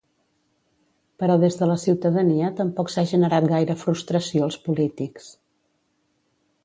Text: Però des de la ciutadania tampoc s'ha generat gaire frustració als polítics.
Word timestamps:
Però 1.23 1.35
des 1.43 1.57
de 1.59 1.67
la 1.71 1.75
ciutadania 1.83 2.49
tampoc 2.61 2.91
s'ha 2.93 3.05
generat 3.13 3.47
gaire 3.55 3.77
frustració 3.85 4.47
als 4.49 4.59
polítics. 4.69 5.29